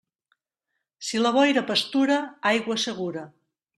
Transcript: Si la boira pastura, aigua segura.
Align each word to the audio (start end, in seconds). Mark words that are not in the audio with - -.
Si 1.09 1.21
la 1.23 1.33
boira 1.35 1.63
pastura, 1.67 2.17
aigua 2.53 2.79
segura. 2.89 3.29